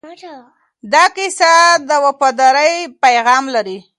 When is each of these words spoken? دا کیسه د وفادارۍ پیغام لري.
دا 0.93 1.03
کیسه 1.15 1.53
د 1.87 1.89
وفادارۍ 2.05 2.73
پیغام 3.03 3.43
لري. 3.55 3.77